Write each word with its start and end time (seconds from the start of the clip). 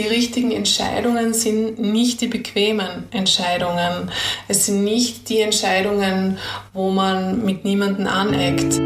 die 0.00 0.06
richtigen 0.06 0.50
Entscheidungen 0.50 1.34
sind 1.34 1.78
nicht 1.78 2.22
die 2.22 2.28
bequemen 2.28 3.04
Entscheidungen. 3.10 4.10
Es 4.48 4.66
sind 4.66 4.82
nicht 4.82 5.28
die 5.28 5.40
Entscheidungen, 5.40 6.38
wo 6.72 6.90
man 6.90 7.44
mit 7.44 7.64
niemandem 7.64 8.06
aneckt. 8.06 8.80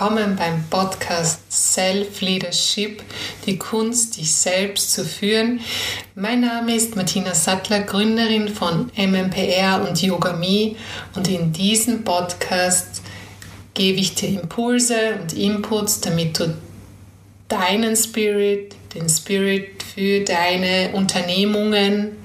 Willkommen 0.00 0.36
beim 0.36 0.62
Podcast 0.70 1.40
Self 1.50 2.20
Leadership, 2.20 3.02
die 3.46 3.58
Kunst, 3.58 4.16
dich 4.16 4.32
selbst 4.32 4.92
zu 4.92 5.04
führen. 5.04 5.58
Mein 6.14 6.42
Name 6.42 6.76
ist 6.76 6.94
Martina 6.94 7.34
Sattler, 7.34 7.80
Gründerin 7.80 8.48
von 8.48 8.92
MMPR 8.96 9.84
und 9.88 10.00
Yoga 10.00 10.34
Me 10.34 10.76
und 11.16 11.26
in 11.26 11.52
diesem 11.52 12.04
Podcast 12.04 13.02
gebe 13.74 13.98
ich 13.98 14.14
dir 14.14 14.40
Impulse 14.40 15.18
und 15.20 15.32
Inputs, 15.32 16.00
damit 16.00 16.38
du 16.38 16.56
deinen 17.48 17.96
Spirit, 17.96 18.76
den 18.94 19.08
Spirit 19.08 19.82
für 19.82 20.20
deine 20.20 20.90
Unternehmungen, 20.92 22.18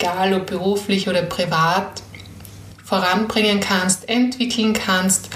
egal 0.00 0.34
ob 0.34 0.46
beruflich 0.46 1.08
oder 1.08 1.22
privat, 1.22 2.02
voranbringen 2.82 3.60
kannst, 3.60 4.08
entwickeln 4.08 4.72
kannst 4.72 5.28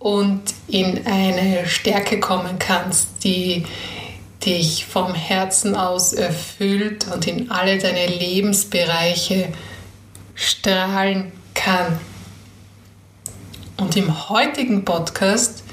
und 0.00 0.42
in 0.66 1.06
eine 1.06 1.68
Stärke 1.68 2.18
kommen 2.18 2.58
kannst, 2.58 3.22
die 3.22 3.66
dich 4.44 4.86
vom 4.86 5.14
Herzen 5.14 5.76
aus 5.76 6.14
erfüllt 6.14 7.06
und 7.12 7.26
in 7.26 7.50
alle 7.50 7.78
deine 7.78 8.06
Lebensbereiche 8.06 9.52
strahlen 10.34 11.30
kann. 11.54 12.00
Und 13.76 13.94
im 13.96 14.30
heutigen 14.30 14.86
Podcast 14.86 15.64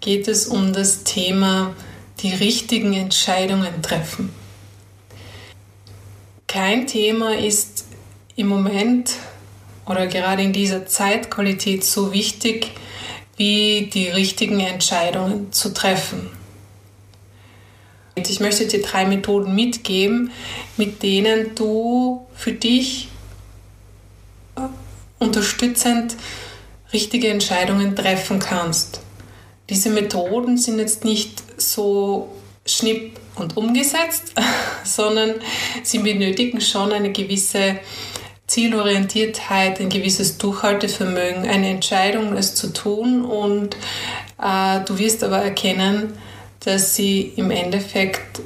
geht 0.00 0.26
es 0.26 0.48
um 0.48 0.72
das 0.72 1.04
Thema 1.04 1.74
die 2.20 2.34
richtigen 2.34 2.92
Entscheidungen 2.92 3.82
treffen. 3.82 4.30
Kein 6.48 6.88
Thema 6.88 7.36
ist 7.36 7.84
im 8.34 8.48
Moment 8.48 9.12
oder 9.86 10.08
gerade 10.08 10.42
in 10.42 10.52
dieser 10.52 10.86
Zeitqualität 10.86 11.84
so 11.84 12.12
wichtig 12.12 12.72
wie 13.40 13.86
die 13.86 14.10
richtigen 14.10 14.60
Entscheidungen 14.60 15.50
zu 15.50 15.72
treffen. 15.72 16.28
Ich 18.14 18.38
möchte 18.38 18.66
dir 18.66 18.82
drei 18.82 19.06
Methoden 19.06 19.54
mitgeben, 19.54 20.30
mit 20.76 21.02
denen 21.02 21.54
du 21.54 22.26
für 22.34 22.52
dich 22.52 23.08
äh, 24.56 24.60
unterstützend 25.18 26.16
richtige 26.92 27.28
Entscheidungen 27.28 27.96
treffen 27.96 28.40
kannst. 28.40 29.00
Diese 29.70 29.88
Methoden 29.88 30.58
sind 30.58 30.78
jetzt 30.78 31.06
nicht 31.06 31.42
so 31.56 32.30
schnipp 32.66 33.18
und 33.36 33.56
umgesetzt, 33.56 34.34
sondern 34.84 35.36
sie 35.82 36.00
benötigen 36.00 36.60
schon 36.60 36.92
eine 36.92 37.10
gewisse 37.10 37.78
Zielorientiertheit, 38.50 39.78
ein 39.78 39.90
gewisses 39.90 40.36
Durchhaltevermögen, 40.36 41.48
eine 41.48 41.68
Entscheidung, 41.68 42.36
es 42.36 42.56
zu 42.56 42.72
tun 42.72 43.24
und 43.24 43.76
äh, 44.42 44.80
du 44.84 44.98
wirst 44.98 45.22
aber 45.22 45.38
erkennen, 45.38 46.18
dass 46.58 46.96
sie 46.96 47.32
im 47.36 47.52
Endeffekt 47.52 48.40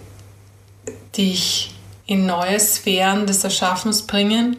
dich 1.16 1.74
in 2.04 2.26
neue 2.26 2.60
Sphären 2.60 3.26
des 3.26 3.44
Erschaffens 3.44 4.02
bringen 4.02 4.58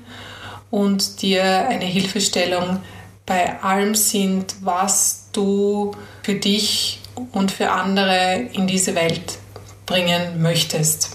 und 0.72 1.22
dir 1.22 1.44
eine 1.44 1.85
Hilfestellung 1.85 2.79
bei 3.27 3.62
allem 3.62 3.94
sind, 3.94 4.56
was 4.62 5.27
du 5.31 5.91
für 6.23 6.33
dich 6.33 7.01
und 7.33 7.51
für 7.51 7.69
andere 7.69 8.50
in 8.53 8.66
diese 8.66 8.95
Welt 8.95 9.38
bringen 9.85 10.41
möchtest. 10.41 11.14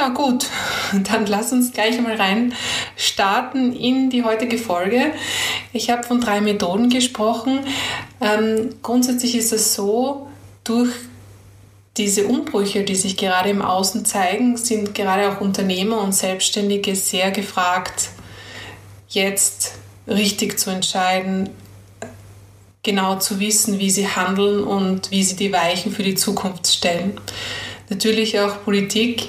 Ja, 0.00 0.08
gut, 0.08 0.46
dann 1.12 1.26
lass 1.26 1.52
uns 1.52 1.72
gleich 1.72 1.98
einmal 1.98 2.16
rein 2.16 2.54
starten 2.96 3.74
in 3.74 4.08
die 4.08 4.24
heutige 4.24 4.56
Folge. 4.56 5.12
Ich 5.74 5.90
habe 5.90 6.04
von 6.04 6.22
drei 6.22 6.40
Methoden 6.40 6.88
gesprochen. 6.88 7.60
Ähm, 8.18 8.70
grundsätzlich 8.80 9.34
ist 9.34 9.52
es 9.52 9.74
so, 9.74 10.26
durch 10.64 10.88
diese 11.98 12.24
Umbrüche, 12.28 12.82
die 12.82 12.94
sich 12.94 13.18
gerade 13.18 13.50
im 13.50 13.60
Außen 13.60 14.06
zeigen, 14.06 14.56
sind 14.56 14.94
gerade 14.94 15.30
auch 15.30 15.42
Unternehmer 15.42 16.00
und 16.00 16.14
Selbstständige 16.14 16.96
sehr 16.96 17.30
gefragt, 17.30 18.08
jetzt 19.10 19.72
richtig 20.08 20.58
zu 20.58 20.70
entscheiden, 20.70 21.50
genau 22.82 23.16
zu 23.16 23.38
wissen, 23.38 23.78
wie 23.78 23.90
sie 23.90 24.08
handeln 24.08 24.64
und 24.64 25.10
wie 25.10 25.24
sie 25.24 25.36
die 25.36 25.52
Weichen 25.52 25.92
für 25.92 26.04
die 26.04 26.14
Zukunft 26.14 26.68
stellen. 26.68 27.20
Natürlich 27.90 28.40
auch 28.40 28.64
Politik 28.64 29.28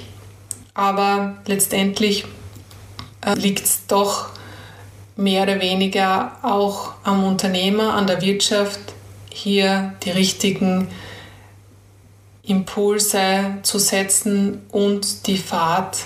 aber 0.74 1.36
letztendlich 1.46 2.24
äh, 3.24 3.34
liegt 3.34 3.64
es 3.64 3.86
doch 3.86 4.30
mehr 5.16 5.42
oder 5.42 5.60
weniger 5.60 6.38
auch 6.42 6.94
am 7.04 7.24
Unternehmer, 7.24 7.94
an 7.94 8.06
der 8.06 8.22
Wirtschaft, 8.22 8.80
hier 9.30 9.94
die 10.02 10.10
richtigen 10.10 10.88
Impulse 12.42 13.58
zu 13.62 13.78
setzen 13.78 14.62
und 14.70 15.26
die 15.26 15.38
Fahrt 15.38 15.98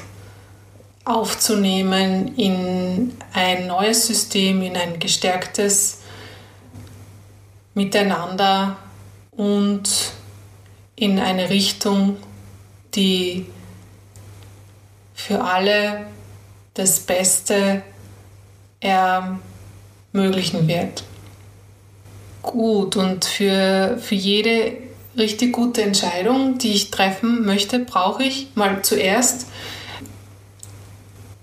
aufzunehmen 1.04 2.36
in 2.36 3.16
ein 3.32 3.68
neues 3.68 4.06
System, 4.06 4.62
in 4.62 4.76
ein 4.76 4.98
gestärktes 4.98 6.00
Miteinander 7.74 8.76
und 9.30 9.88
in 10.96 11.18
eine 11.18 11.48
Richtung, 11.48 12.16
die 12.94 13.46
für 15.16 15.42
alle 15.42 16.06
das 16.74 17.00
Beste 17.00 17.82
ermöglichen 18.80 20.68
wird. 20.68 21.02
Gut, 22.42 22.94
und 22.94 23.24
für, 23.24 23.98
für 24.00 24.14
jede 24.14 24.74
richtig 25.16 25.52
gute 25.52 25.82
Entscheidung, 25.82 26.58
die 26.58 26.72
ich 26.72 26.90
treffen 26.90 27.44
möchte, 27.44 27.80
brauche 27.80 28.22
ich 28.22 28.48
mal 28.54 28.82
zuerst 28.82 29.46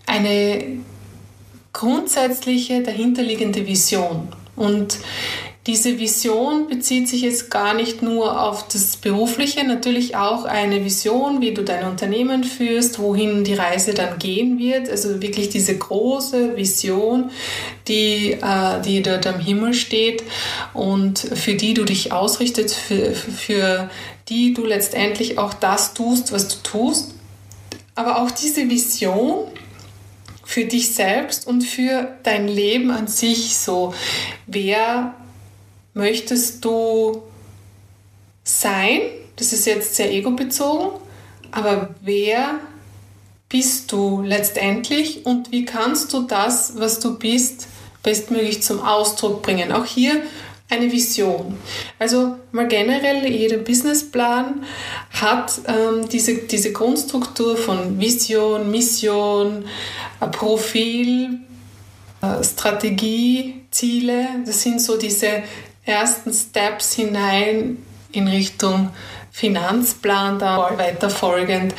eine 0.06 0.78
grundsätzliche 1.74 2.84
dahinterliegende 2.84 3.66
Vision. 3.66 4.30
Und 4.56 5.00
diese 5.66 5.98
Vision 5.98 6.68
bezieht 6.68 7.08
sich 7.08 7.22
jetzt 7.22 7.50
gar 7.50 7.74
nicht 7.74 8.02
nur 8.02 8.42
auf 8.42 8.68
das 8.68 8.98
Berufliche, 8.98 9.66
natürlich 9.66 10.18
auch 10.18 10.44
eine 10.44 10.84
Vision, 10.84 11.40
wie 11.40 11.54
du 11.54 11.64
dein 11.64 11.88
Unternehmen 11.88 12.44
führst, 12.44 13.00
wohin 13.00 13.46
die 13.46 13.54
Reise 13.54 13.94
dann 13.94 14.20
gehen 14.20 14.60
wird. 14.60 14.90
Also 14.90 15.22
wirklich 15.22 15.48
diese 15.48 15.78
große 15.78 16.58
Vision, 16.58 17.32
die, 17.88 18.34
äh, 18.34 18.82
die 18.84 19.02
dort 19.02 19.26
am 19.26 19.40
Himmel 19.40 19.74
steht 19.74 20.24
und 20.74 21.20
für 21.20 21.54
die 21.54 21.74
du 21.74 21.86
dich 21.86 22.12
ausrichtest, 22.12 22.76
für, 22.76 23.14
für 23.14 23.90
die 24.28 24.54
du 24.54 24.66
letztendlich 24.66 25.38
auch 25.38 25.54
das 25.54 25.94
tust, 25.94 26.34
was 26.34 26.50
du 26.50 26.56
tust. 26.64 27.14
Aber 27.96 28.22
auch 28.22 28.32
diese 28.32 28.70
Vision 28.70 29.48
für 30.44 30.66
dich 30.66 30.94
selbst 30.94 31.48
und 31.48 31.62
für 31.62 32.10
dein 32.24 32.50
Leben 32.50 32.92
an 32.92 33.08
sich 33.08 33.56
so. 33.56 33.94
Wer 34.46 35.16
möchtest 35.94 36.64
du 36.66 37.24
sein? 38.44 39.02
Das 39.36 39.54
ist 39.54 39.66
jetzt 39.66 39.96
sehr 39.96 40.12
egobezogen, 40.12 41.00
aber 41.52 41.96
wer 42.02 42.60
bist 43.50 43.92
du 43.92 44.22
letztendlich 44.22 45.26
und 45.26 45.52
wie 45.52 45.66
kannst 45.66 46.14
du 46.14 46.24
das, 46.24 46.74
was 46.78 47.00
du 47.00 47.18
bist, 47.18 47.68
bestmöglich 48.02 48.64
zum 48.64 48.80
Ausdruck 48.80 49.42
bringen? 49.42 49.72
Auch 49.72 49.86
hier 49.86 50.24
eine 50.70 50.92
Vision. 50.92 51.58
Also 52.00 52.38
mal 52.52 52.68
generell, 52.68 53.26
jeder 53.32 53.58
Businessplan 53.58 54.64
hat 55.12 55.62
ähm, 55.68 56.10
diese, 56.10 56.36
diese 56.36 56.72
Grundstruktur 56.72 57.56
von 57.58 58.00
Vision, 58.00 58.72
Mission, 58.72 59.66
Profil, 60.32 61.40
äh, 62.22 62.44
Strategie, 62.44 63.62
Ziele. 63.70 64.28
Das 64.46 64.62
sind 64.62 64.82
so 64.82 64.98
diese 64.98 65.44
ersten 65.86 66.34
Steps 66.34 66.94
hinein 66.94 67.78
in 68.12 68.28
Richtung 68.28 68.90
Finanzplan, 69.32 70.40
da 70.40 70.78
weiter 70.78 71.10
folgend. 71.10 71.74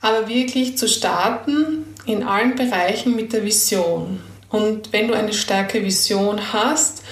Aber 0.00 0.28
wirklich 0.28 0.76
zu 0.76 0.88
starten 0.88 1.84
in 2.06 2.22
allen 2.22 2.54
Bereichen 2.54 3.16
mit 3.16 3.32
der 3.32 3.44
Vision. 3.44 4.20
Und 4.50 4.92
wenn 4.92 5.08
du 5.08 5.14
eine 5.14 5.32
starke 5.32 5.82
Vision 5.84 6.52
hast, 6.52 7.02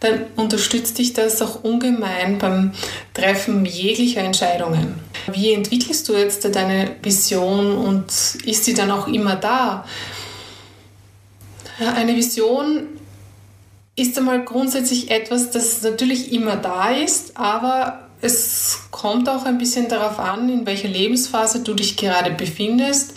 dann 0.00 0.26
unterstützt 0.36 0.98
dich 0.98 1.12
das 1.12 1.42
auch 1.42 1.62
ungemein 1.64 2.38
beim 2.38 2.72
Treffen 3.12 3.64
jeglicher 3.64 4.22
Entscheidungen. 4.22 5.00
Wie 5.26 5.52
entwickelst 5.52 6.08
du 6.08 6.14
jetzt 6.14 6.44
deine 6.54 6.96
Vision 7.02 7.76
und 7.76 8.06
ist 8.44 8.64
sie 8.64 8.74
dann 8.74 8.90
auch 8.90 9.08
immer 9.08 9.36
da? 9.36 9.84
Eine 11.78 12.16
Vision 12.16 12.95
ist 13.96 14.16
einmal 14.18 14.44
grundsätzlich 14.44 15.10
etwas, 15.10 15.50
das 15.50 15.82
natürlich 15.82 16.32
immer 16.32 16.56
da 16.56 16.90
ist, 16.90 17.36
aber 17.36 18.06
es 18.20 18.80
kommt 18.90 19.28
auch 19.28 19.44
ein 19.44 19.58
bisschen 19.58 19.88
darauf 19.88 20.18
an, 20.18 20.48
in 20.48 20.66
welcher 20.66 20.88
Lebensphase 20.88 21.60
du 21.60 21.74
dich 21.74 21.96
gerade 21.96 22.30
befindest 22.30 23.14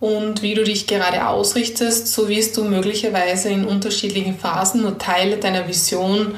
und 0.00 0.42
wie 0.42 0.54
du 0.54 0.64
dich 0.64 0.86
gerade 0.86 1.26
ausrichtest. 1.28 2.08
So 2.08 2.28
wirst 2.28 2.56
du 2.56 2.64
möglicherweise 2.64 3.48
in 3.48 3.64
unterschiedlichen 3.64 4.38
Phasen 4.38 4.82
nur 4.82 4.98
Teile 4.98 5.38
deiner 5.38 5.66
Vision 5.66 6.34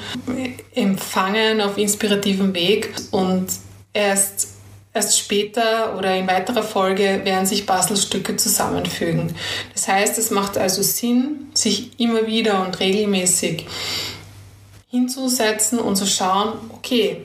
empfangen 0.74 1.60
auf 1.60 1.78
inspirativem 1.78 2.54
Weg 2.54 2.94
und 3.10 3.46
erst 3.92 4.55
Erst 4.96 5.18
später 5.18 5.94
oder 5.98 6.16
in 6.16 6.26
weiterer 6.26 6.62
Folge 6.62 7.20
werden 7.22 7.44
sich 7.44 7.66
Puzzlestücke 7.66 8.36
zusammenfügen. 8.36 9.34
Das 9.74 9.88
heißt, 9.88 10.16
es 10.16 10.30
macht 10.30 10.56
also 10.56 10.80
Sinn, 10.80 11.48
sich 11.52 12.00
immer 12.00 12.26
wieder 12.26 12.64
und 12.64 12.80
regelmäßig 12.80 13.66
hinzusetzen 14.88 15.80
und 15.80 15.96
zu 15.96 16.06
schauen, 16.06 16.54
okay, 16.72 17.20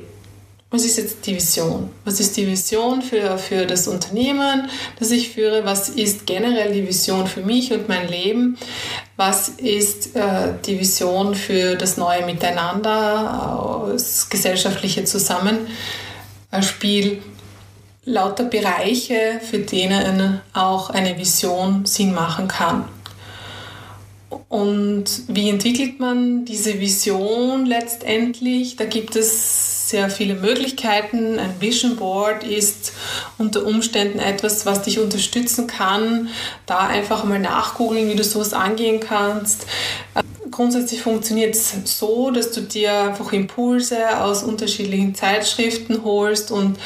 was 0.69 0.83
ist 0.83 0.97
jetzt 0.97 1.25
die 1.25 1.35
Vision? 1.35 1.89
Was 2.03 2.19
ist 2.19 2.35
die 2.35 2.45
Vision 2.45 3.01
für, 3.01 3.37
für 3.37 3.65
das 3.65 3.87
Unternehmen, 3.87 4.69
das 4.99 5.11
ich 5.11 5.29
führe? 5.29 5.63
Was 5.63 5.87
ist 5.87 6.25
generell 6.25 6.73
die 6.73 6.85
Vision 6.85 7.25
für 7.25 7.41
mich 7.41 7.71
und 7.71 7.87
mein 7.87 8.09
Leben? 8.09 8.57
Was 9.15 9.47
ist 9.47 10.13
äh, 10.17 10.55
die 10.65 10.77
Vision 10.77 11.35
für 11.35 11.75
das 11.75 11.95
neue 11.95 12.25
Miteinander, 12.25 13.85
äh, 13.87 13.93
das 13.93 14.29
gesellschaftliche 14.29 15.05
Zusammenspiel? 15.05 17.21
Lauter 18.03 18.45
Bereiche, 18.45 19.39
für 19.41 19.59
denen 19.59 20.41
auch 20.53 20.89
eine 20.89 21.19
Vision 21.19 21.85
Sinn 21.85 22.15
machen 22.15 22.47
kann. 22.47 22.85
Und 24.49 25.05
wie 25.27 25.49
entwickelt 25.49 25.99
man 25.99 26.43
diese 26.45 26.79
Vision 26.79 27.67
letztendlich? 27.67 28.75
Da 28.75 28.85
gibt 28.85 29.15
es 29.15 29.89
sehr 29.89 30.09
viele 30.09 30.33
Möglichkeiten. 30.33 31.37
Ein 31.37 31.61
Vision 31.61 31.97
Board 31.97 32.43
ist 32.43 32.93
unter 33.37 33.65
Umständen 33.65 34.19
etwas, 34.19 34.65
was 34.65 34.81
dich 34.81 34.99
unterstützen 34.99 35.67
kann. 35.67 36.29
Da 36.65 36.79
einfach 36.79 37.23
mal 37.23 37.39
nachgoogeln, 37.39 38.09
wie 38.09 38.15
du 38.15 38.23
sowas 38.23 38.53
angehen 38.53 38.99
kannst. 38.99 39.67
Grundsätzlich 40.51 41.01
funktioniert 41.01 41.55
es 41.55 41.73
so, 41.85 42.29
dass 42.29 42.51
du 42.51 42.61
dir 42.61 42.93
einfach 42.93 43.31
Impulse 43.31 44.21
aus 44.21 44.43
unterschiedlichen 44.43 45.15
Zeitschriften 45.15 46.03
holst 46.03 46.51
und 46.51 46.77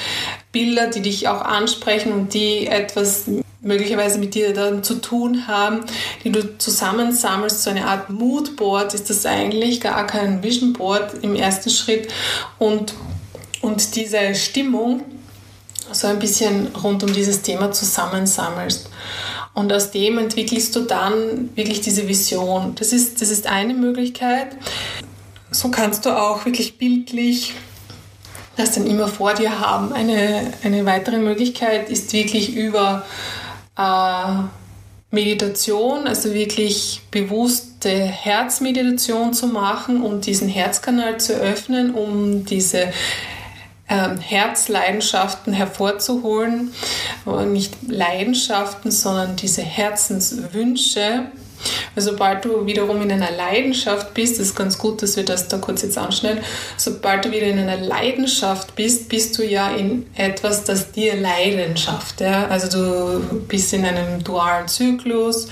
Bilder, 0.52 0.88
die 0.88 1.02
dich 1.02 1.28
auch 1.28 1.42
ansprechen 1.42 2.14
und 2.14 2.34
die 2.34 2.68
etwas 2.68 3.26
möglicherweise 3.66 4.20
mit 4.20 4.36
dir 4.36 4.54
dann 4.54 4.84
zu 4.84 5.02
tun 5.02 5.48
haben, 5.48 5.82
die 6.24 6.32
du 6.32 6.58
zusammensammelst. 6.58 7.64
So 7.64 7.72
eine 7.72 7.88
Art 7.88 8.10
Moodboard 8.10 8.94
ist 8.94 9.10
das 9.10 9.26
eigentlich, 9.26 9.82
gar 9.82 10.06
kein 10.06 10.44
Vision 10.44 10.74
Board 10.74 11.16
im 11.24 11.36
ersten 11.36 11.72
Schritt. 11.72 12.08
Und, 12.60 12.94
und 13.62 13.96
diese 13.96 14.36
Stimmung 14.36 15.02
so 15.92 16.08
ein 16.08 16.20
bisschen 16.20 16.68
rund 16.76 17.04
um 17.04 17.12
dieses 17.12 17.42
Thema 17.42 17.72
zusammensammelst. 17.72 18.90
Und 19.56 19.74
aus 19.74 19.90
dem 19.90 20.20
entwickelst 20.20 20.76
du 20.76 20.82
dann 20.82 21.50
wirklich 21.56 21.82
diese 21.82 22.08
Vision. 22.08 22.76
Das 22.76 22.94
ist, 22.94 23.22
das 23.22 23.32
ist 23.32 23.48
eine 23.48 23.74
Möglichkeit. 23.74 24.50
So 25.50 25.72
kannst 25.72 26.06
du 26.06 26.10
auch 26.10 26.46
wirklich 26.46 26.78
bildlich 26.78 27.54
das 28.58 28.72
dann 28.72 28.88
immer 28.88 29.08
vor 29.08 29.34
dir 29.34 29.60
haben. 29.60 29.94
Eine, 29.94 30.54
eine 30.64 30.86
weitere 30.86 31.18
Möglichkeit 31.18 31.90
ist 31.90 32.14
wirklich 32.14 32.56
über 32.56 33.06
äh, 33.78 34.44
Meditation, 35.12 36.08
also 36.08 36.34
wirklich 36.34 37.02
bewusste 37.12 37.90
Herzmeditation 37.90 39.34
zu 39.34 39.48
machen 39.48 40.02
und 40.02 40.26
diesen 40.26 40.48
Herzkanal 40.48 41.20
zu 41.20 41.34
öffnen, 41.34 41.94
um 41.94 42.46
diese 42.46 42.92
ähm, 43.90 44.18
Herzleidenschaften 44.18 45.54
hervorzuholen. 45.54 46.74
Aber 47.26 47.46
nicht 47.46 47.76
Leidenschaften, 47.88 48.92
sondern 48.92 49.36
diese 49.36 49.62
Herzenswünsche 49.62 51.32
sobald 51.96 52.46
du 52.46 52.66
wiederum 52.66 53.02
in 53.02 53.12
einer 53.12 53.32
Leidenschaft 53.32 54.14
bist, 54.14 54.40
ist 54.40 54.56
ganz 54.56 54.78
gut, 54.78 55.02
dass 55.02 55.16
wir 55.16 55.26
das 55.26 55.48
da 55.48 55.58
kurz 55.58 55.82
jetzt 55.82 55.98
anschneiden, 55.98 56.44
sobald 56.78 57.26
du 57.26 57.32
wieder 57.32 57.48
in 57.48 57.60
einer 57.60 57.78
Leidenschaft 57.78 58.76
bist, 58.76 59.10
bist 59.10 59.38
du 59.38 59.46
ja 59.46 59.72
in 59.72 60.06
etwas, 60.16 60.64
das 60.64 60.92
dir 60.92 61.16
Leidenschaft. 61.16 62.22
Ja? 62.22 62.48
Also 62.48 62.70
du 62.70 63.40
bist 63.48 63.74
in 63.74 63.86
einem 63.86 64.24
dualen 64.24 64.68
Zyklus, 64.68 65.48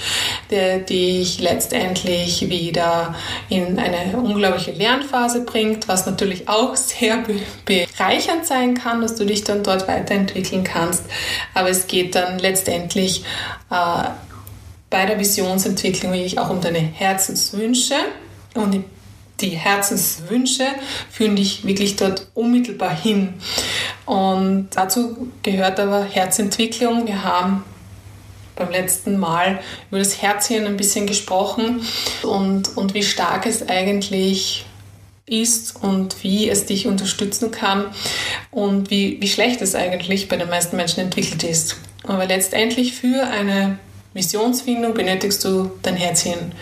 der 0.50 0.80
dich 0.80 1.40
letztendlich 1.40 2.50
wieder 2.50 3.16
in 3.50 3.80
eine 3.80 4.18
unglaubliche 4.18 4.72
Lernphase 4.72 5.42
bringt, 5.42 5.88
was 5.88 6.06
natürlich 6.06 6.50
auch 6.50 6.76
sehr 6.76 7.24
bereichernd 7.66 8.46
sein 8.46 8.74
kann, 8.76 9.02
dass 9.02 9.16
du 9.16 9.26
dich 9.26 9.44
dann 9.44 9.64
dort 9.64 9.88
weiterentwickeln 9.88 10.64
kannst. 10.64 11.04
Aber 11.54 11.70
es 11.70 11.88
geht 11.88 12.16
dann 12.16 12.40
letztendlich 12.40 13.24
äh, 13.72 14.10
bei 14.94 15.08
der 15.08 15.20
Visionsentwicklung 15.20 16.14
wirklich 16.14 16.38
auch 16.38 16.52
um 16.52 16.62
deine 16.62 16.78
Herzenswünsche 16.78 17.96
und 18.54 18.86
die 19.42 19.50
Herzenswünsche 19.50 20.66
führen 21.10 21.36
dich 21.36 21.66
wirklich 21.66 21.96
dort 21.96 22.28
unmittelbar 22.36 22.96
hin. 22.96 23.34
Und 24.06 24.70
dazu 24.76 25.32
gehört 25.42 25.80
aber 25.80 26.04
Herzentwicklung. 26.04 27.08
Wir 27.08 27.24
haben 27.24 27.64
beim 28.56 28.70
letzten 28.70 29.18
Mal 29.18 29.62
über 29.90 29.98
das 29.98 30.22
Herzchen 30.22 30.68
ein 30.68 30.78
bisschen 30.78 31.08
gesprochen 31.08 31.82
und, 32.22 32.78
und 32.78 32.94
wie 32.94 33.02
stark 33.02 33.48
es 33.48 33.68
eigentlich 33.68 34.64
ist 35.26 35.76
und 35.82 36.24
wie 36.24 36.52
es 36.52 36.68
dich 36.68 36.86
unterstützen 36.86 37.50
kann 37.50 37.86
und 38.52 38.92
wie, 38.92 39.20
wie 39.20 39.28
schlecht 39.28 39.60
es 39.64 39.74
eigentlich 39.74 40.28
bei 40.28 40.38
den 40.38 40.50
meisten 40.50 40.78
Menschen 40.78 41.00
entwickelt 41.00 41.42
ist. 41.42 41.78
Aber 42.04 42.28
letztendlich 42.28 42.94
für 42.94 43.24
eine 43.26 43.80
Visionsfindung 44.14 44.94
benötigst 44.94 45.44
du 45.44 45.72
dein 45.82 45.96
Herzchen. 45.96 46.54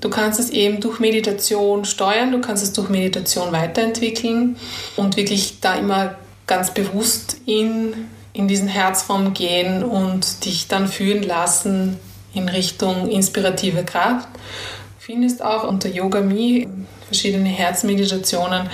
Du 0.00 0.10
kannst 0.10 0.38
es 0.40 0.50
eben 0.50 0.80
durch 0.80 1.00
Meditation 1.00 1.84
steuern, 1.84 2.32
du 2.32 2.40
kannst 2.40 2.62
es 2.62 2.72
durch 2.72 2.88
Meditation 2.88 3.52
weiterentwickeln 3.52 4.56
und 4.96 5.16
wirklich 5.16 5.60
da 5.60 5.74
immer 5.74 6.16
ganz 6.46 6.72
bewusst 6.72 7.38
in, 7.46 8.08
in 8.32 8.48
diesen 8.48 8.68
Herzraum 8.68 9.32
gehen 9.32 9.82
und 9.82 10.44
dich 10.44 10.68
dann 10.68 10.88
führen 10.88 11.22
lassen 11.22 11.98
in 12.34 12.48
Richtung 12.48 13.08
inspirative 13.08 13.84
Kraft. 13.84 14.28
Du 14.34 15.12
findest 15.12 15.42
auch 15.42 15.64
unter 15.64 15.88
Yoga 15.88 16.20
Me 16.20 16.66
verschiedene 17.06 17.48
Herzmeditationen. 17.48 18.68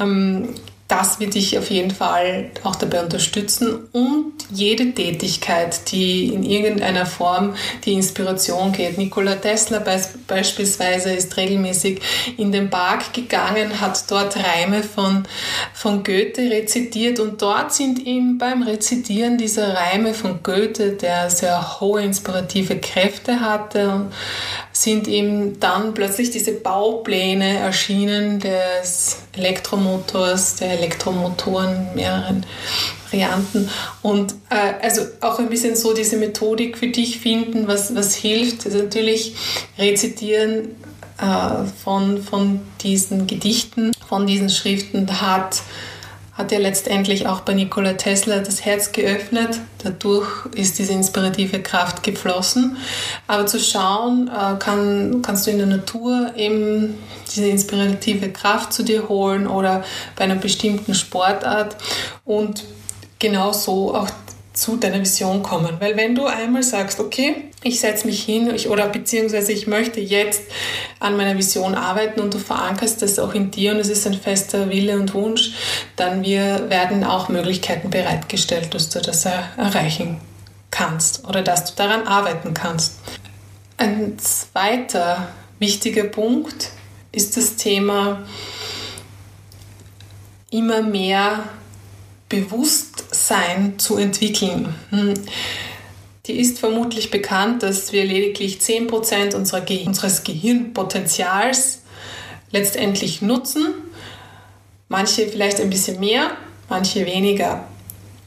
Ähm, 0.00 0.54
das 0.88 1.18
wird 1.18 1.34
dich 1.34 1.58
auf 1.58 1.70
jeden 1.70 1.90
Fall 1.90 2.50
auch 2.62 2.76
dabei 2.76 3.02
unterstützen 3.02 3.88
und 3.92 4.34
jede 4.50 4.92
Tätigkeit, 4.92 5.90
die 5.90 6.26
in 6.28 6.44
irgendeiner 6.44 7.06
Form 7.06 7.54
die 7.84 7.94
Inspiration 7.94 8.70
geht. 8.70 8.96
Nikola 8.96 9.34
Tesla 9.34 9.82
beispielsweise 10.28 11.12
ist 11.12 11.36
regelmäßig 11.36 12.00
in 12.36 12.52
den 12.52 12.70
Park 12.70 13.12
gegangen, 13.12 13.80
hat 13.80 14.08
dort 14.08 14.36
Reime 14.36 14.84
von, 14.84 15.24
von 15.74 16.04
Goethe 16.04 16.50
rezitiert 16.50 17.18
und 17.18 17.42
dort 17.42 17.74
sind 17.74 17.98
ihm 18.06 18.38
beim 18.38 18.62
Rezitieren 18.62 19.38
dieser 19.38 19.74
Reime 19.74 20.14
von 20.14 20.40
Goethe, 20.44 20.92
der 20.92 21.30
sehr 21.30 21.80
hohe 21.80 22.02
inspirative 22.02 22.78
Kräfte 22.78 23.40
hatte, 23.40 24.06
sind 24.76 25.06
ihm 25.06 25.58
dann 25.58 25.94
plötzlich 25.94 26.30
diese 26.30 26.52
Baupläne 26.52 27.60
erschienen 27.60 28.40
des 28.40 29.20
Elektromotors, 29.32 30.56
der 30.56 30.72
Elektromotoren, 30.72 31.94
mehreren 31.94 32.44
Varianten. 33.10 33.70
Und 34.02 34.34
äh, 34.50 34.74
also 34.82 35.00
auch 35.22 35.38
ein 35.38 35.48
bisschen 35.48 35.76
so 35.76 35.94
diese 35.94 36.18
Methodik 36.18 36.76
für 36.76 36.88
dich 36.88 37.20
finden, 37.20 37.66
was, 37.66 37.94
was 37.94 38.14
hilft. 38.14 38.66
Also 38.66 38.76
natürlich 38.82 39.34
rezitieren 39.78 40.76
äh, 41.16 41.64
von, 41.82 42.22
von 42.22 42.60
diesen 42.82 43.26
Gedichten, 43.26 43.92
von 44.06 44.26
diesen 44.26 44.50
Schriften 44.50 45.22
hat 45.22 45.62
hat 46.36 46.52
ja 46.52 46.58
letztendlich 46.58 47.26
auch 47.26 47.40
bei 47.40 47.54
Nikola 47.54 47.94
Tesla 47.94 48.40
das 48.40 48.64
Herz 48.64 48.92
geöffnet. 48.92 49.58
Dadurch 49.82 50.46
ist 50.54 50.78
diese 50.78 50.92
inspirative 50.92 51.62
Kraft 51.62 52.02
geflossen. 52.02 52.76
Aber 53.26 53.46
zu 53.46 53.58
schauen, 53.58 54.28
äh, 54.28 54.58
kann, 54.58 55.22
kannst 55.22 55.46
du 55.46 55.50
in 55.50 55.58
der 55.58 55.66
Natur 55.66 56.32
eben 56.36 56.98
diese 57.34 57.46
inspirative 57.46 58.30
Kraft 58.30 58.72
zu 58.72 58.82
dir 58.82 59.08
holen 59.08 59.46
oder 59.46 59.82
bei 60.14 60.24
einer 60.24 60.36
bestimmten 60.36 60.94
Sportart 60.94 61.76
und 62.24 62.64
genauso 63.18 63.94
auch 63.94 64.10
zu 64.52 64.76
deiner 64.76 65.00
Vision 65.00 65.42
kommen. 65.42 65.76
Weil 65.80 65.96
wenn 65.96 66.14
du 66.14 66.26
einmal 66.26 66.62
sagst, 66.62 67.00
okay, 67.00 67.50
ich 67.66 67.80
setze 67.80 68.06
mich 68.06 68.22
hin 68.22 68.54
ich, 68.54 68.68
oder 68.68 68.88
beziehungsweise 68.88 69.52
ich 69.52 69.66
möchte 69.66 70.00
jetzt 70.00 70.42
an 71.00 71.16
meiner 71.16 71.36
Vision 71.36 71.74
arbeiten 71.74 72.20
und 72.20 72.32
du 72.32 72.38
verankerst 72.38 73.02
das 73.02 73.18
auch 73.18 73.34
in 73.34 73.50
dir 73.50 73.72
und 73.72 73.78
es 73.78 73.88
ist 73.88 74.06
ein 74.06 74.14
fester 74.14 74.70
Wille 74.70 74.98
und 74.98 75.14
Wunsch, 75.14 75.52
dann 75.96 76.22
wir 76.22 76.70
werden 76.70 77.04
auch 77.04 77.28
Möglichkeiten 77.28 77.90
bereitgestellt, 77.90 78.72
dass 78.74 78.88
du 78.90 79.00
das 79.00 79.24
erreichen 79.24 80.20
kannst 80.70 81.26
oder 81.26 81.42
dass 81.42 81.64
du 81.64 81.72
daran 81.76 82.06
arbeiten 82.06 82.54
kannst. 82.54 83.00
Ein 83.78 84.18
zweiter 84.18 85.28
wichtiger 85.58 86.04
Punkt 86.04 86.70
ist 87.12 87.36
das 87.36 87.56
Thema 87.56 88.22
immer 90.50 90.82
mehr 90.82 91.44
Bewusstsein 92.28 93.78
zu 93.78 93.96
entwickeln. 93.96 94.74
Die 96.26 96.40
ist 96.40 96.58
vermutlich 96.58 97.10
bekannt, 97.10 97.62
dass 97.62 97.92
wir 97.92 98.04
lediglich 98.04 98.58
10% 98.58 99.34
unserer 99.36 99.60
Ge 99.60 99.86
unseres 99.86 100.24
Gehirnpotenzials 100.24 101.82
letztendlich 102.50 103.22
nutzen. 103.22 103.74
Manche 104.88 105.28
vielleicht 105.28 105.60
ein 105.60 105.70
bisschen 105.70 106.00
mehr, 106.00 106.32
manche 106.68 107.06
weniger. 107.06 107.64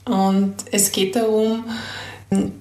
Und 0.05 0.55
es 0.71 0.91
geht 0.91 1.15
darum, 1.15 1.65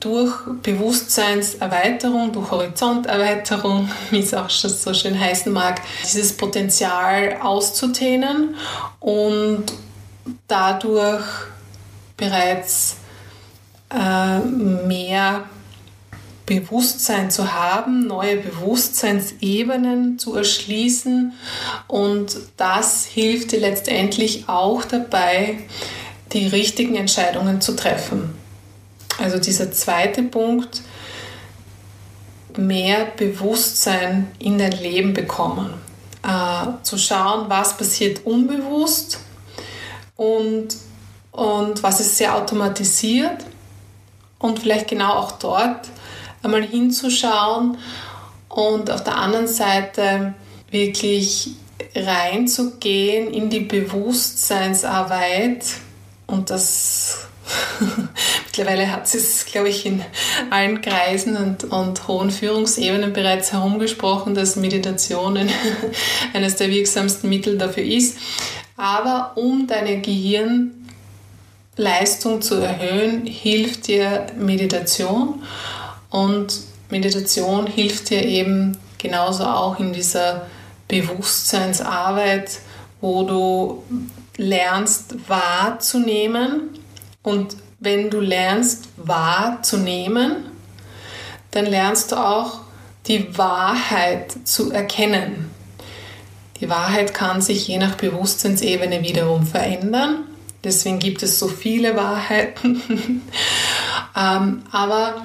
durch 0.01 0.35
Bewusstseinserweiterung, 0.63 2.33
durch 2.33 2.51
Horizonterweiterung, 2.51 3.89
wie 4.11 4.21
es 4.21 4.35
auch 4.35 4.51
schon 4.51 4.71
so 4.71 4.95
schön 4.95 5.19
heißen 5.19 5.53
mag, 5.53 5.81
dieses 6.03 6.37
Potenzial 6.37 7.39
auszudehnen 7.41 8.57
und 9.01 9.65
dadurch 10.47 11.25
bereits 12.17 12.97
äh, 13.91 14.39
mehr 14.41 15.45
Bewusstsein 16.49 17.31
zu 17.31 17.53
haben, 17.53 18.07
neue 18.07 18.39
Bewusstseinsebenen 18.39 20.19
zu 20.19 20.35
erschließen 20.35 21.35
und 21.87 22.39
das 22.57 23.05
hilft 23.05 23.53
dir 23.53 23.61
letztendlich 23.61 24.49
auch 24.49 24.85
dabei, 24.85 25.59
die 26.33 26.47
richtigen 26.47 26.97
Entscheidungen 26.97 27.61
zu 27.61 27.77
treffen. 27.77 28.35
Also 29.19 29.39
dieser 29.39 29.73
zweite 29.73 30.23
Punkt, 30.23 30.83
mehr 32.57 33.07
Bewusstsein 33.17 34.31
in 34.39 34.59
dein 34.59 34.73
Leben 34.73 35.13
bekommen. 35.13 35.75
Äh, 36.23 36.83
zu 36.83 36.99
schauen, 36.99 37.49
was 37.49 37.77
passiert 37.77 38.27
unbewusst 38.27 39.21
und, 40.17 40.69
und 41.31 41.83
was 41.83 42.01
ist 42.01 42.17
sehr 42.17 42.35
automatisiert 42.35 43.45
und 44.39 44.59
vielleicht 44.59 44.89
genau 44.89 45.15
auch 45.15 45.33
dort 45.33 45.89
einmal 46.43 46.63
hinzuschauen 46.63 47.79
und 48.49 48.91
auf 48.91 49.05
der 49.05 49.17
anderen 49.17 49.49
Seite 49.49 50.35
wirklich 50.71 51.51
reinzugehen 51.95 53.33
in 53.33 53.51
die 53.51 53.61
Bewusstseinsarbeit 53.61 55.65
und 56.27 56.51
das 56.51 57.29
mittlerweile 58.47 58.93
hat 58.93 59.15
es, 59.15 59.47
glaube 59.47 59.71
ich, 59.71 59.87
in 59.87 60.05
allen 60.51 60.83
Kreisen 60.83 61.37
und, 61.37 61.65
und 61.65 62.09
hohen 62.09 62.31
Führungsebenen 62.31 63.13
bereits 63.13 63.53
herumgesprochen, 63.53 64.35
dass 64.35 64.57
Meditation 64.57 65.49
eines 66.35 66.57
der 66.57 66.71
wirksamsten 66.71 67.31
Mittel 67.31 67.57
dafür 67.57 67.85
ist. 67.85 68.19
Aber 68.77 69.33
um 69.37 69.67
deine 69.67 70.01
Gehirnleistung 71.79 72.43
zu 72.43 72.57
erhöhen, 72.57 73.25
hilft 73.25 73.87
dir 73.87 74.27
Meditation 74.37 75.45
und 76.11 76.61
Meditation 76.91 77.69
hilft 77.69 78.11
dir 78.11 78.25
eben 78.25 78.77
genauso 78.99 79.45
auch 79.45 79.79
in 79.79 79.93
dieser 79.93 80.49
Bewusstseinsarbeit, 80.89 82.59
wo 83.01 83.23
du 83.23 83.85
lernst 84.37 85.29
wahrzunehmen 85.29 86.71
und 87.23 87.57
wenn 87.79 88.11
du 88.11 88.21
lernst 88.21 88.89
wahrzunehmen, 88.97 90.47
dann 91.53 91.67
lernst 91.67 92.11
du 92.11 92.17
auch 92.17 92.61
die 93.07 93.39
Wahrheit 93.39 94.35
zu 94.45 94.73
erkennen. 94.73 95.51
Die 96.61 96.69
Wahrheit 96.69 97.15
kann 97.15 97.41
sich 97.41 97.69
je 97.69 97.79
nach 97.79 97.95
Bewusstseinsebene 97.95 99.03
wiederum 99.03 99.47
verändern. 99.47 100.25
Deswegen 100.65 100.99
gibt 100.99 101.23
es 101.23 101.39
so 101.39 101.49
viele 101.49 101.97
Wahrheiten. 101.97 103.23
ähm, 104.17 104.63
aber 104.71 105.25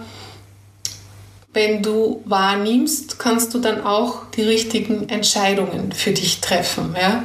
wenn 1.53 1.81
du 1.83 2.21
wahrnimmst, 2.25 3.19
kannst 3.19 3.53
du 3.53 3.59
dann 3.59 3.83
auch 3.83 4.29
die 4.31 4.43
richtigen 4.43 5.09
Entscheidungen 5.09 5.91
für 5.91 6.11
dich 6.11 6.41
treffen. 6.41 6.95
Ja? 6.99 7.23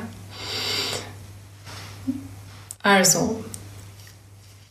Also, 2.83 3.45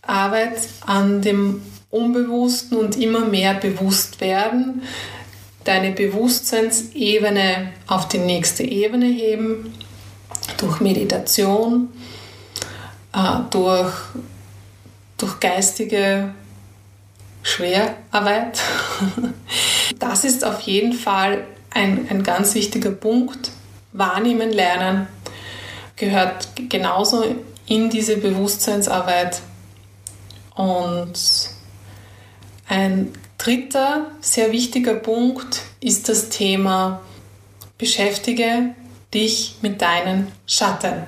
Arbeit 0.02 0.60
an 0.86 1.22
dem 1.22 1.62
Unbewussten 1.90 2.78
und 2.78 2.98
immer 2.98 3.26
mehr 3.26 3.54
bewusst 3.54 4.20
werden 4.20 4.82
deine 5.68 5.92
Bewusstseinsebene 5.92 7.74
auf 7.88 8.08
die 8.08 8.20
nächste 8.20 8.64
Ebene 8.64 9.08
heben, 9.08 9.74
durch 10.58 10.80
Meditation, 10.80 11.90
durch, 13.52 13.94
durch 15.18 15.40
geistige 15.40 16.34
Schwerarbeit. 17.44 18.62
Das 20.00 20.26
ist 20.26 20.44
auf 20.46 20.60
jeden 20.62 20.94
Fall 20.94 21.48
ein, 21.72 22.08
ein 22.10 22.22
ganz 22.22 22.54
wichtiger 22.54 22.92
Punkt. 22.92 23.52
Wahrnehmen 23.94 24.52
lernen 24.52 25.08
gehört 25.96 26.50
genauso 26.70 27.24
in 27.66 27.90
diese 27.90 28.18
Bewusstseinsarbeit. 28.18 29.42
Und 30.54 31.14
ein 32.68 33.14
Dritter 33.38 34.12
sehr 34.20 34.52
wichtiger 34.52 34.96
Punkt 34.96 35.62
ist 35.80 36.10
das 36.10 36.30
Thema 36.30 37.02
beschäftige 37.78 38.76
dich 39.14 39.56
mit 39.62 39.82
deinen 39.82 40.32
Schatten. 40.46 41.04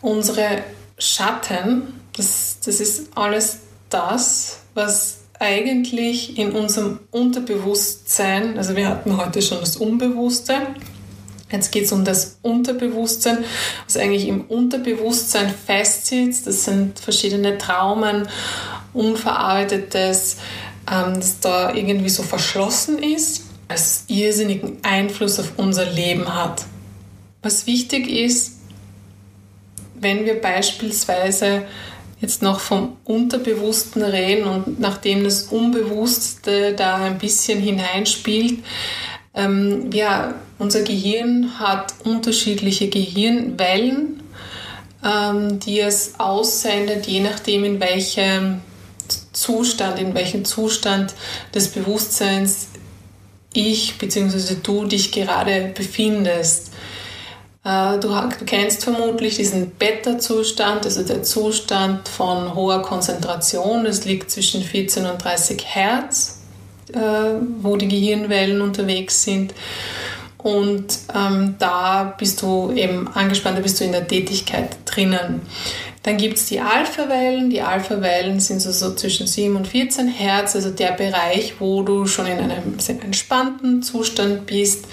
Unsere 0.00 0.64
Schatten, 0.98 2.00
das, 2.16 2.58
das 2.64 2.80
ist 2.80 3.16
alles 3.16 3.58
das, 3.90 4.58
was 4.74 5.18
eigentlich 5.38 6.38
in 6.38 6.52
unserem 6.52 7.00
Unterbewusstsein, 7.10 8.56
also 8.56 8.76
wir 8.76 8.88
hatten 8.88 9.16
heute 9.16 9.42
schon 9.42 9.60
das 9.60 9.76
Unbewusste, 9.76 10.54
jetzt 11.50 11.72
geht 11.72 11.84
es 11.84 11.92
um 11.92 12.04
das 12.04 12.38
Unterbewusstsein, 12.42 13.44
was 13.84 13.96
eigentlich 13.96 14.28
im 14.28 14.42
Unterbewusstsein 14.42 15.52
festsitzt. 15.66 16.46
Das 16.46 16.64
sind 16.64 16.98
verschiedene 16.98 17.58
Traumen, 17.58 18.28
unverarbeitetes, 18.92 20.36
ähm, 20.90 21.14
das 21.14 21.40
da 21.40 21.74
irgendwie 21.74 22.08
so 22.08 22.22
verschlossen 22.22 22.98
ist, 23.02 23.44
als 23.68 24.04
irrsinnigen 24.08 24.78
Einfluss 24.82 25.38
auf 25.38 25.52
unser 25.56 25.86
Leben 25.86 26.34
hat. 26.34 26.64
Was 27.42 27.66
wichtig 27.66 28.08
ist, 28.08 28.53
wenn 30.04 30.24
wir 30.24 30.40
beispielsweise 30.40 31.64
jetzt 32.20 32.42
noch 32.42 32.60
vom 32.60 32.96
Unterbewussten 33.04 34.02
reden 34.02 34.46
und 34.46 34.78
nachdem 34.78 35.24
das 35.24 35.44
Unbewusste 35.44 36.74
da 36.74 36.96
ein 36.96 37.18
bisschen 37.18 37.60
hineinspielt, 37.60 38.60
ähm, 39.34 39.90
ja, 39.92 40.34
unser 40.58 40.82
Gehirn 40.82 41.58
hat 41.58 41.92
unterschiedliche 42.04 42.88
Gehirnwellen, 42.88 44.22
ähm, 45.04 45.58
die 45.58 45.80
es 45.80 46.12
aussendet, 46.18 47.06
je 47.06 47.20
nachdem 47.20 47.64
in 47.64 47.80
welchem 47.80 48.60
Zustand, 49.32 49.98
in 49.98 50.14
welchem 50.14 50.44
Zustand 50.44 51.14
des 51.52 51.68
Bewusstseins 51.68 52.68
ich 53.52 53.98
bzw. 53.98 54.56
du 54.62 54.84
dich 54.84 55.12
gerade 55.12 55.72
befindest. 55.74 56.72
Äh, 57.64 57.98
du, 57.98 58.14
kennst 58.44 58.84
vermutlich 58.84 59.36
diesen 59.36 59.70
Beta-Zustand, 59.70 60.84
also 60.84 61.02
der 61.02 61.22
Zustand 61.22 62.08
von 62.08 62.54
hoher 62.54 62.82
Konzentration. 62.82 63.86
Es 63.86 64.04
liegt 64.04 64.30
zwischen 64.30 64.62
14 64.62 65.06
und 65.06 65.24
30 65.24 65.64
Hertz, 65.64 66.42
äh, 66.92 66.98
wo 67.62 67.76
die 67.76 67.88
Gehirnwellen 67.88 68.60
unterwegs 68.60 69.24
sind. 69.24 69.54
Und 70.36 70.98
ähm, 71.14 71.54
da 71.58 72.14
bist 72.18 72.42
du 72.42 72.70
eben 72.72 73.08
angespannt, 73.08 73.56
da 73.56 73.62
bist 73.62 73.80
du 73.80 73.84
in 73.84 73.92
der 73.92 74.06
Tätigkeit 74.06 74.76
drinnen. 74.84 75.40
Dann 76.04 76.18
gibt 76.18 76.36
es 76.36 76.46
die 76.46 76.60
Alpha-Wellen. 76.60 77.48
Die 77.48 77.62
Alpha-Wellen 77.62 78.38
sind 78.38 78.60
so, 78.60 78.72
so 78.72 78.94
zwischen 78.94 79.26
7 79.26 79.56
und 79.56 79.66
14 79.66 80.06
Hertz, 80.06 80.54
also 80.54 80.68
der 80.68 80.92
Bereich, 80.92 81.54
wo 81.60 81.82
du 81.82 82.06
schon 82.06 82.26
in 82.26 82.38
einem 82.38 82.78
sehr 82.78 83.02
entspannten 83.02 83.82
Zustand 83.82 84.44
bist, 84.44 84.84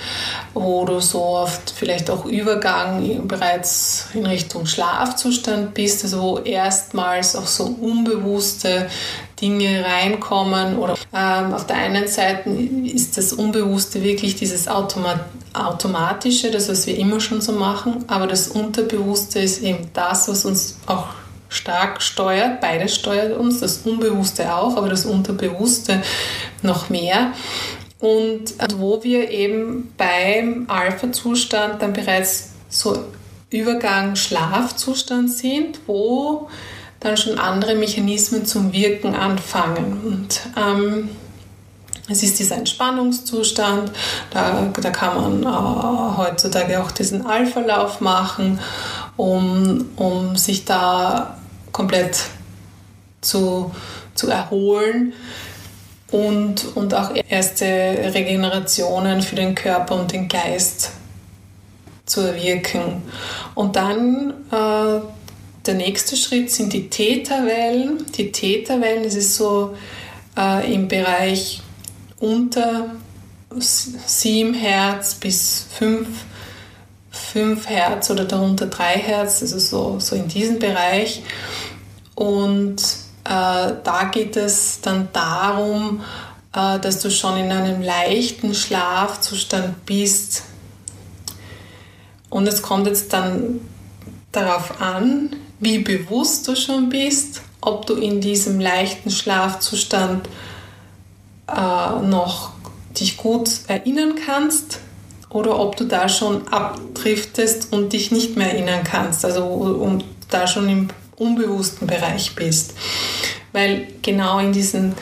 wo 0.54 0.86
du 0.86 1.02
so 1.02 1.22
oft 1.22 1.74
vielleicht 1.76 2.10
auch 2.10 2.26
Übergang 2.26 3.28
bereits 3.28 4.08
in 4.14 4.26
Richtung 4.26 4.66
Schlafzustand 4.66 5.74
bist, 5.74 6.06
also 6.06 6.22
wo 6.22 6.38
erstmals 6.40 7.36
auch 7.36 7.48
so 7.48 7.66
unbewusste 7.66 8.90
Dinge 9.42 9.84
reinkommen 9.84 10.78
oder 10.78 10.96
ähm, 11.14 11.54
auf 11.54 11.68
der 11.68 11.76
einen 11.76 12.08
Seite 12.08 12.50
ist 12.50 13.18
das 13.18 13.34
Unbewusste 13.34 14.02
wirklich 14.02 14.36
dieses 14.36 14.70
Automat 14.70 15.20
Automatische, 15.54 16.52
das, 16.52 16.70
was 16.70 16.88
wir 16.88 16.98
immer 16.98 17.20
schon 17.20 17.42
so 17.42 17.52
machen, 17.52 18.06
aber 18.08 18.28
das 18.28 18.48
Unterbewusste 18.48 19.40
ist 19.40 19.62
eben 19.62 19.90
das, 19.94 20.28
was 20.28 20.46
uns 20.46 20.78
auch 20.86 21.08
stark 21.50 22.02
steuert. 22.02 22.62
Beides 22.62 22.96
steuert 22.96 23.38
uns, 23.38 23.60
das 23.60 23.80
Unbewusste 23.80 24.54
auch, 24.56 24.78
aber 24.78 24.90
das 24.90 25.06
Unterbewusste 25.06 26.02
noch 26.62 26.90
mehr. 26.90 27.34
Und 28.00 28.54
wo 28.78 29.04
wir 29.04 29.30
eben 29.30 29.94
beim 29.98 30.66
Alpha-Zustand 30.68 31.82
dann 31.82 31.94
bereits 31.94 32.52
so 32.70 33.06
Übergang 33.52 34.16
Schlafzustand 34.16 35.30
sind, 35.30 35.82
wo 35.86 36.50
dann 37.02 37.18
schon 37.18 37.38
andere 37.38 37.76
Mechanismen 37.76 38.46
zum 38.46 38.72
Wirken 38.72 39.14
anfangen. 39.14 40.02
Und 40.06 40.42
ähm, 40.58 41.10
es 42.12 42.24
ist 42.24 42.40
dieser 42.40 42.58
Entspannungszustand, 42.58 43.92
da, 44.32 44.72
da 44.82 44.90
kann 44.90 45.42
man 45.42 45.44
äh, 45.44 46.18
heutzutage 46.18 46.82
auch 46.82 46.92
diesen 46.92 47.26
Alpha-Lauf 47.26 48.02
machen, 48.02 48.60
um, 49.18 49.90
um 49.96 50.36
sich 50.36 50.66
da 50.66 51.38
komplett 51.72 52.18
zu, 53.22 53.72
zu 54.16 54.30
erholen 54.30 55.14
und, 56.12 56.76
und 56.76 56.94
auch 56.94 57.12
erste 57.30 57.66
Regenerationen 57.66 59.22
für 59.22 59.36
den 59.36 59.56
Körper 59.56 59.96
und 59.96 60.12
den 60.12 60.28
Geist 60.28 60.92
zu 62.06 62.22
erwirken. 62.22 63.02
Und 63.56 63.76
dann 63.76 64.34
äh, 64.52 65.02
der 65.66 65.74
nächste 65.76 66.18
Schritt 66.18 66.52
sind 66.52 66.74
die 66.74 66.90
Täterwellen. 66.90 68.06
Die 68.18 68.32
Täterwellen, 68.32 69.04
das 69.04 69.16
ist 69.16 69.36
so 69.36 69.76
äh, 70.38 70.74
im 70.74 70.88
Bereich 70.88 71.62
unter 72.22 72.96
7 73.60 74.54
Hertz 74.54 75.16
bis 75.16 75.66
5, 75.78 76.08
5 77.12 77.68
Hertz 77.68 78.10
oder 78.10 78.24
darunter 78.24 78.68
3 78.68 78.84
Hertz, 78.98 79.42
also 79.42 79.60
so, 79.60 80.00
so 80.00 80.16
in 80.16 80.28
diesem 80.28 80.60
Bereich. 80.60 81.24
Und 82.16 82.82
äh, 83.26 83.74
da 83.84 84.10
geht 84.12 84.38
es 84.38 84.80
dann 84.82 85.10
darum, 85.12 86.02
äh, 86.54 86.80
dass 86.80 87.00
du 87.00 87.12
schon 87.12 87.38
in 87.38 87.52
einem 87.52 87.82
leichten 87.82 88.54
Schlafzustand 88.54 89.86
bist. 89.86 90.44
Und 92.30 92.48
es 92.48 92.62
kommt 92.62 92.88
jetzt 92.88 93.12
dann 93.12 93.60
darauf 94.32 94.80
an, 94.80 95.36
wie 95.60 95.80
bewusst 95.80 96.48
du 96.48 96.56
schon 96.56 96.90
bist, 96.90 97.42
ob 97.60 97.86
du 97.86 97.96
in 97.96 98.22
diesem 98.22 98.60
leichten 98.60 99.12
Schlafzustand 99.12 100.30
äh, 101.56 102.06
noch 102.06 102.52
dich 103.00 103.18
gut 103.18 103.50
erinnern 103.68 104.16
kannst 104.26 104.80
oder 105.30 105.60
ob 105.60 105.78
du 105.78 105.86
da 105.86 106.10
schon 106.10 106.48
abdriftest 106.50 107.72
und 107.72 107.94
dich 107.94 108.12
nicht 108.12 108.36
mehr 108.36 108.52
erinnern 108.52 108.84
kannst, 108.84 109.24
also 109.24 109.46
und 109.46 110.04
da 110.30 110.48
schon 110.48 110.70
im 110.70 110.88
unbewussten 111.18 111.88
Bereich 111.88 112.36
bist. 112.36 112.74
Weil 113.54 113.88
genau 114.02 114.40
in 114.40 114.54
diesem 114.54 114.94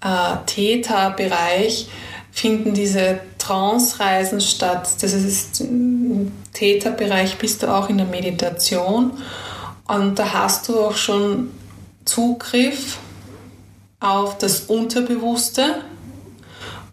äh, 0.00 0.36
Theta-Bereich 0.46 1.88
finden 2.30 2.74
diese 2.74 3.20
Trance-Reisen 3.38 4.40
statt. 4.40 4.88
Das 5.00 5.12
ist 5.12 5.60
im 5.60 6.32
Theta-Bereich 6.52 7.36
bist 7.36 7.62
du 7.62 7.74
auch 7.74 7.88
in 7.88 7.98
der 7.98 8.06
Meditation 8.06 9.12
und 9.86 10.18
da 10.18 10.32
hast 10.32 10.68
du 10.68 10.80
auch 10.80 10.96
schon 10.96 11.50
Zugriff 12.04 12.98
auf 14.00 14.38
das 14.38 14.62
Unterbewusste 14.62 15.82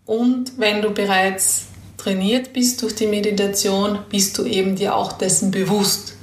und 0.05 0.57
wenn 0.57 0.81
du 0.81 0.91
bereits 0.91 1.65
trainiert 1.97 2.53
bist 2.53 2.81
durch 2.81 2.95
die 2.95 3.07
Meditation, 3.07 3.99
bist 4.09 4.37
du 4.37 4.45
eben 4.45 4.75
dir 4.75 4.95
auch 4.95 5.13
dessen 5.13 5.51
bewusst. 5.51 6.13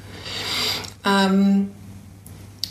Ähm, 1.05 1.71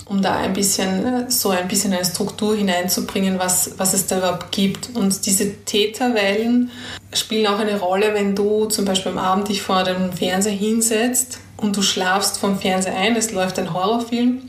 um 0.06 0.22
da 0.22 0.36
ein 0.36 0.52
bisschen 0.52 1.30
so 1.30 1.50
ein 1.50 1.70
bisschen 1.70 1.94
eine 1.94 2.04
Struktur 2.04 2.56
hineinzubringen, 2.56 3.40
was, 3.40 3.72
was 3.78 3.94
es 3.94 4.08
da 4.08 4.18
überhaupt 4.18 4.52
gibt. 4.52 4.90
Und 4.94 5.26
diese 5.26 5.64
Täterwellen 5.64 6.70
spielen 7.14 7.48
auch 7.48 7.60
eine 7.60 7.80
Rolle, 7.80 8.14
wenn 8.14 8.36
du 8.36 8.66
zum 8.66 8.84
Beispiel 8.84 9.14
am 9.14 9.18
Abend 9.18 9.48
dich 9.48 9.62
vor 9.62 9.84
dem 9.84 10.12
Fernseher 10.12 10.52
hinsetzt 10.52 11.40
und 11.56 11.78
du 11.78 11.82
schlafst 11.82 12.40
vom 12.40 12.60
Fernseher 12.60 12.96
ein, 12.98 13.16
es 13.16 13.32
läuft 13.32 13.58
ein 13.58 13.74
Horrorfilm 13.74 14.42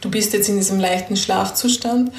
Du 0.00 0.10
bist 0.10 0.32
jetzt 0.32 0.48
in 0.48 0.56
diesem 0.56 0.80
leichten 0.80 1.16
Schlafzustand. 1.16 2.12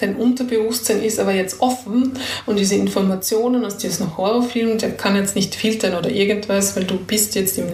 Dein 0.00 0.16
Unterbewusstsein 0.16 1.02
ist 1.02 1.18
aber 1.18 1.32
jetzt 1.32 1.60
offen 1.60 2.12
und 2.46 2.58
diese 2.58 2.74
Informationen 2.74 3.64
aus 3.64 3.78
diesem 3.78 4.16
Horrorfilm, 4.16 4.78
der 4.78 4.92
kann 4.92 5.16
jetzt 5.16 5.34
nicht 5.34 5.54
filtern 5.54 5.96
oder 5.96 6.10
irgendwas, 6.10 6.76
weil 6.76 6.84
du 6.84 6.98
bist 6.98 7.34
jetzt 7.34 7.58
im, 7.58 7.66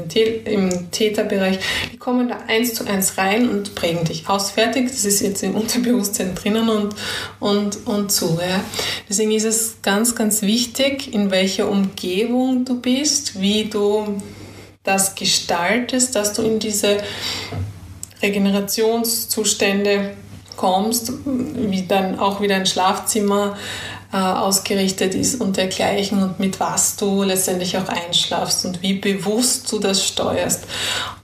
im 0.44 0.90
Täterbereich. 0.90 1.58
Die 1.92 1.96
kommen 1.96 2.28
da 2.28 2.38
eins 2.46 2.74
zu 2.74 2.86
eins 2.86 3.18
rein 3.18 3.48
und 3.48 3.74
prägen 3.74 4.04
dich 4.04 4.28
aus. 4.28 4.50
Fertig, 4.50 4.88
das 4.88 5.04
ist 5.04 5.20
jetzt 5.20 5.42
im 5.42 5.54
Unterbewusstsein 5.54 6.34
drinnen 6.34 6.68
und, 6.68 6.94
und, 7.40 7.86
und 7.86 8.12
zu. 8.12 8.38
Ja. 8.40 8.60
Deswegen 9.08 9.32
ist 9.32 9.44
es 9.44 9.76
ganz, 9.82 10.14
ganz 10.14 10.42
wichtig, 10.42 11.12
in 11.12 11.30
welcher 11.30 11.68
Umgebung 11.68 12.64
du 12.64 12.80
bist, 12.80 13.40
wie 13.40 13.64
du 13.64 14.20
das 14.84 15.14
gestaltest, 15.14 16.14
dass 16.14 16.32
du 16.32 16.42
in 16.42 16.58
diese 16.58 16.98
Regenerationszustände 18.22 20.16
kommst, 20.56 21.12
wie 21.24 21.86
dann 21.86 22.18
auch 22.18 22.40
wieder 22.40 22.56
ein 22.56 22.66
Schlafzimmer 22.66 23.56
äh, 24.12 24.16
ausgerichtet 24.16 25.14
ist 25.14 25.40
und 25.40 25.56
dergleichen 25.56 26.22
und 26.22 26.40
mit 26.40 26.60
was 26.60 26.96
du 26.96 27.22
letztendlich 27.22 27.76
auch 27.76 27.88
einschlafst 27.88 28.64
und 28.64 28.82
wie 28.82 28.94
bewusst 28.94 29.70
du 29.70 29.78
das 29.78 30.04
steuerst. 30.04 30.64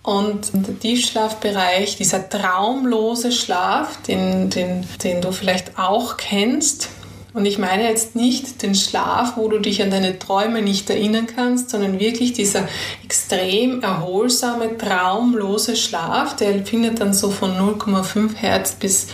Und 0.02 0.50
der 0.52 0.78
Tiefschlafbereich, 0.78 1.96
dieser 1.96 2.28
traumlose 2.28 3.33
Schlaf, 3.33 4.02
den, 4.02 4.50
den, 4.50 4.87
den 5.02 5.22
du 5.22 5.33
vielleicht 5.33 5.78
auch 5.78 6.18
kennst, 6.18 6.90
und 7.35 7.47
ich 7.47 7.59
meine 7.59 7.88
jetzt 7.88 8.14
nicht 8.14 8.62
den 8.62 8.77
Schlaf, 8.77 9.37
wo 9.37 9.49
du 9.49 9.59
dich 9.59 9.83
an 9.83 9.90
deine 9.90 10.20
Träume 10.20 10.62
nicht 10.62 10.88
erinnern 10.88 11.27
kannst, 11.27 11.70
sondern 11.70 11.99
wirklich 11.99 12.33
dieser 12.33 12.68
extrem 13.05 13.83
erholsame, 13.83 14.79
traumlose 14.79 15.75
Schlaf, 15.75 16.37
der 16.37 16.64
findet 16.64 17.01
dann 17.01 17.12
so 17.12 17.33
von 17.33 17.51
0,5 17.59 18.37
Hertz 18.37 18.77
bis 18.77 19.09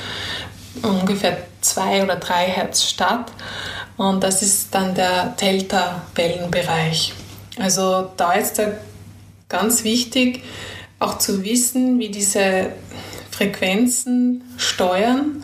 ungefähr 0.83 1.39
2 1.63 2.05
oder 2.05 2.17
3 2.17 2.45
Hertz 2.45 2.85
statt. 2.85 3.33
Und 3.97 4.23
das 4.23 4.43
ist 4.43 4.75
dann 4.75 4.95
der 4.95 5.35
Delta-Wellenbereich. 5.41 7.15
Also 7.59 8.11
da 8.19 8.35
ist 8.35 8.59
da 8.59 8.73
ganz 9.49 9.83
wichtig, 9.83 10.45
auch 10.99 11.17
zu 11.17 11.43
wissen, 11.43 11.99
wie 11.99 12.11
diese 12.11 12.67
Frequenzen 13.31 14.45
steuern 14.59 15.43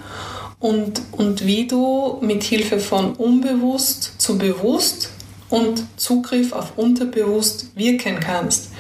und, 0.59 1.03
und 1.12 1.47
wie 1.47 1.66
du 1.66 2.19
mit 2.21 2.42
Hilfe 2.42 2.79
von 2.79 3.14
unbewusst 3.14 4.14
zu 4.19 4.38
bewusst 4.38 5.11
und 5.49 5.85
Zugriff 5.97 6.53
auf 6.53 6.77
unterbewusst 6.77 7.77
wirken 7.77 8.21
kannst. 8.21 8.71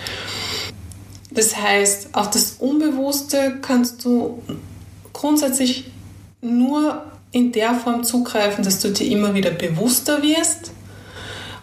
Das 1.30 1.56
heißt, 1.56 2.14
auf 2.14 2.30
das 2.30 2.56
Unbewusste 2.58 3.58
kannst 3.60 4.04
du 4.04 4.42
grundsätzlich 5.12 5.90
nur 6.40 7.02
in 7.30 7.52
der 7.52 7.74
Form 7.74 8.04
zugreifen, 8.04 8.64
dass 8.64 8.80
du 8.80 8.90
dir 8.90 9.06
immer 9.08 9.34
wieder 9.34 9.50
bewusster 9.50 10.22
wirst 10.22 10.70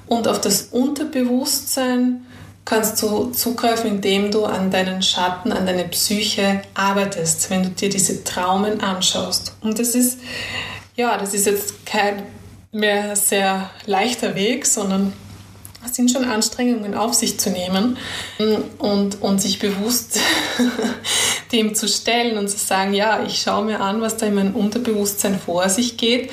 und 0.08 0.28
auf 0.28 0.40
das 0.40 0.68
Unterbewusstsein 0.72 2.26
kannst 2.66 3.02
du 3.02 3.32
zugreifen, 3.32 3.90
indem 3.90 4.32
du 4.32 4.46
an 4.46 4.72
deinen 4.72 5.02
Schatten, 5.02 5.52
an 5.52 5.66
deine 5.66 5.86
Psyche 5.86 6.62
arbeitest, 6.74 7.50
wenn 7.50 7.64
du 7.64 7.70
dir 7.70 7.90
diese 7.90 8.24
Traumen 8.24 8.82
anschaust. 8.82 9.56
Und 9.62 9.80
das 9.80 9.96
ist, 9.96 10.20
ja, 10.96 11.18
das 11.18 11.34
ist 11.34 11.46
jetzt 11.46 11.86
kein 11.86 12.24
mehr 12.72 13.16
sehr 13.16 13.70
leichter 13.86 14.36
Weg, 14.36 14.66
sondern 14.66 15.14
es 15.86 15.96
sind 15.96 16.12
schon 16.12 16.24
Anstrengungen 16.24 16.96
auf 16.96 17.14
sich 17.14 17.40
zu 17.40 17.50
nehmen 17.50 17.98
und, 18.78 19.22
und 19.22 19.42
sich 19.42 19.60
bewusst 19.60 20.20
dem 21.52 21.76
zu 21.76 21.88
stellen 21.90 22.38
und 22.38 22.48
zu 22.48 22.58
sagen, 22.58 22.94
ja, 22.94 23.24
ich 23.24 23.42
schaue 23.42 23.66
mir 23.66 23.82
an, 23.82 24.00
was 24.00 24.16
da 24.16 24.26
in 24.26 24.36
meinem 24.36 24.56
Unterbewusstsein 24.56 25.38
vor 25.38 25.68
sich 25.68 25.98
geht. 25.98 26.32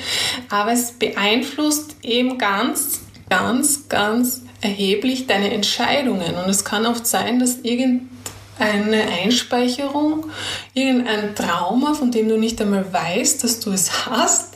Aber 0.49 0.71
es 0.71 0.93
beeinflusst 0.93 1.97
eben 2.01 2.37
ganz, 2.37 3.01
ganz, 3.29 3.89
ganz 3.89 4.43
erheblich 4.61 5.27
deine 5.27 5.53
Entscheidungen. 5.53 6.35
Und 6.35 6.49
es 6.49 6.63
kann 6.63 6.85
oft 6.85 7.05
sein, 7.05 7.39
dass 7.39 7.59
irgendeine 7.63 9.07
Einspeicherung, 9.23 10.27
irgendein 10.73 11.35
Trauma, 11.35 11.93
von 11.93 12.11
dem 12.11 12.29
du 12.29 12.37
nicht 12.37 12.61
einmal 12.61 12.91
weißt, 12.91 13.43
dass 13.43 13.59
du 13.59 13.71
es 13.71 14.05
hast, 14.05 14.51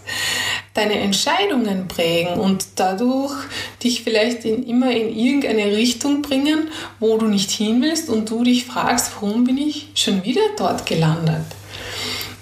deine 0.76 1.00
Entscheidungen 1.00 1.88
prägen 1.88 2.40
und 2.40 2.66
dadurch 2.76 3.34
dich 3.82 4.04
vielleicht 4.04 4.46
in, 4.46 4.64
immer 4.68 4.92
in 4.92 5.16
irgendeine 5.16 5.76
Richtung 5.76 6.22
bringen, 6.22 6.70
wo 7.00 7.18
du 7.18 7.28
nicht 7.28 7.50
hin 7.50 7.82
willst 7.82 8.10
und 8.10 8.30
du 8.30 8.44
dich 8.44 8.66
fragst, 8.66 9.14
warum 9.16 9.46
bin 9.46 9.58
ich 9.58 9.90
schon 9.96 10.24
wieder 10.24 10.42
dort 10.58 10.86
gelandet? 10.86 11.46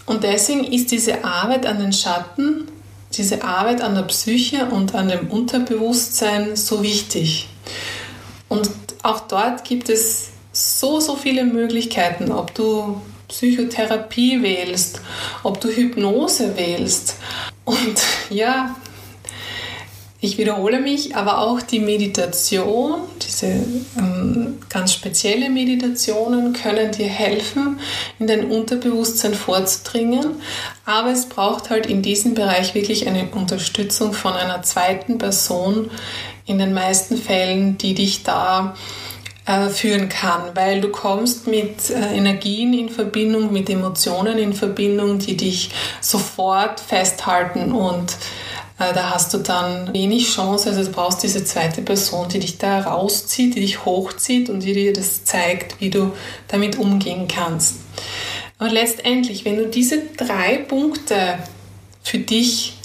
Und 0.06 0.24
deswegen 0.24 0.66
ist 0.66 0.92
diese 0.92 1.24
Arbeit 1.24 1.66
an 1.66 1.80
den 1.80 1.94
Schatten, 1.94 2.68
diese 3.14 3.44
Arbeit 3.44 3.82
an 3.82 3.96
der 3.96 4.02
Psyche 4.04 4.66
und 4.66 4.96
an 4.96 5.08
dem 5.08 5.30
Unterbewusstsein 5.30 6.56
so 6.56 6.82
wichtig. 6.82 7.48
Und 8.50 8.70
auch 9.02 9.22
dort 9.22 9.64
gibt 9.64 9.90
es 9.90 10.30
so, 10.52 11.00
so 11.00 11.16
viele 11.16 11.44
Möglichkeiten, 11.44 12.32
ob 12.32 12.54
du 12.54 13.02
Psychotherapie 13.28 14.44
wählst, 14.44 15.02
ob 15.42 15.60
du 15.60 15.70
Hypnose 15.70 16.56
wählst. 16.56 17.16
Und 17.66 18.02
ja, 18.30 18.76
ich 20.24 20.38
wiederhole 20.38 20.80
mich, 20.80 21.18
aber 21.18 21.40
auch 21.40 21.62
die 21.62 21.80
Meditation, 21.80 23.02
diese 23.22 23.66
ähm, 23.98 24.60
ganz 24.70 24.94
spezielle 24.94 25.50
Meditationen 25.50 26.54
können 26.54 26.94
dir 26.94 27.10
helfen, 27.10 27.82
in 28.20 28.28
dein 28.28 28.50
Unterbewusstsein 28.50 29.34
vorzudringen. 29.34 30.36
Aber 30.86 31.12
es 31.12 31.28
braucht 31.28 31.70
halt 31.70 31.88
in 31.88 32.02
diesem 32.02 32.36
Bereich 32.36 32.74
wirklich 32.74 33.06
eine 33.06 33.28
Unterstützung 33.32 34.14
von 34.14 34.32
einer 34.32 34.64
zweiten 34.64 35.18
Person 35.18 35.92
in 36.46 36.60
den 36.60 36.74
meisten 36.74 37.18
Fällen, 37.18 37.78
die 37.78 37.94
dich 37.94 38.24
da 38.24 38.76
äh, 39.46 39.70
führen 39.70 40.10
kann, 40.10 40.56
weil 40.56 40.82
du 40.82 40.90
kommst 40.90 41.48
mit 41.48 41.90
äh, 41.90 42.16
Energien 42.16 42.74
in 42.74 42.90
Verbindung, 42.90 43.52
mit 43.52 43.70
Emotionen 43.70 44.38
in 44.38 44.54
Verbindung, 44.54 45.20
die 45.20 45.38
dich 45.38 45.72
sofort 46.02 46.80
festhalten 46.80 47.72
und 47.72 48.16
äh, 48.80 48.94
da 48.94 49.12
hast 49.12 49.34
du 49.34 49.38
dann 49.40 49.94
wenig 49.94 50.34
Chance, 50.34 50.70
also 50.70 50.84
du 50.84 50.92
brauchst 50.92 51.24
diese 51.24 51.44
zweite 51.44 51.82
Person, 51.82 52.30
die 52.30 52.40
dich 52.40 52.58
da 52.58 52.82
rauszieht, 52.82 53.56
die 53.56 53.62
dich 53.62 53.86
hochzieht 53.86 54.50
und 54.50 54.62
die 54.62 54.74
dir 54.74 54.94
das 54.94 55.24
zeigt, 55.26 55.80
wie 55.80 55.90
du 55.90 56.14
damit 56.48 56.78
umgehen 56.78 57.28
kannst. 57.28 57.78
Aber 58.60 58.70
letztendlich, 58.70 59.46
wenn 59.46 59.58
du 59.58 59.68
diese 59.68 60.04
drei 60.18 60.58
Punkte 60.58 61.40
für 62.02 62.20
dich 62.20 62.78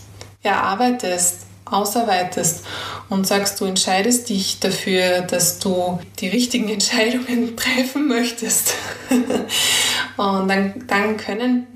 erarbeitest, 0.43 1.48
ausarbeitest 1.73 2.65
und 3.09 3.27
sagst, 3.27 3.61
du 3.61 3.65
entscheidest 3.65 4.29
dich 4.29 4.61
dafür, 4.61 5.23
dass 5.23 5.59
du 5.59 5.99
die 6.19 6.29
richtigen 6.29 6.69
Entscheidungen 6.79 7.57
treffen 7.57 8.09
möchtest. 8.09 8.75
und 10.17 10.49
dann, 10.49 10.85
dann 10.87 11.17
können 11.17 11.67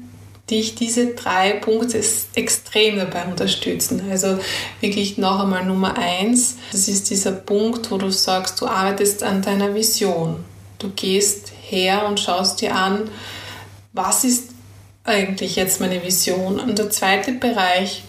dich 0.51 0.75
diese 0.75 1.15
drei 1.15 1.53
Punkte 1.53 2.03
extrem 2.35 2.99
dabei 2.99 3.25
unterstützen. 3.25 4.03
Also 4.11 4.39
wirklich 4.81 5.17
noch 5.17 5.41
einmal 5.41 5.65
Nummer 5.65 5.97
eins, 5.97 6.57
das 6.73 6.89
ist 6.89 7.11
dieser 7.11 7.33
Punkt, 7.33 7.91
wo 7.91 7.97
du 7.97 8.11
sagst, 8.11 8.61
du 8.61 8.67
arbeitest 8.67 9.23
an 9.23 9.43
deiner 9.43 9.75
Vision. 9.75 10.45
Du 10.79 10.91
gehst 10.91 11.53
her 11.63 12.07
und 12.07 12.21
schaust 12.21 12.61
dir 12.61 12.75
an, 12.75 13.09
was 13.93 14.25
ist 14.25 14.51
eigentlich 15.05 15.57
jetzt 15.57 15.81
meine 15.81 16.03
Vision. 16.05 16.61
Und 16.61 16.79
der 16.79 16.91
zweite 16.91 17.33
Bereich, 17.33 18.03